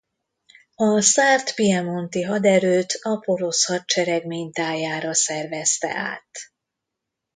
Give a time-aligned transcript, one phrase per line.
[0.75, 6.29] A szárd–piemonti haderőt a porosz hadsereg mintájára szervezte át.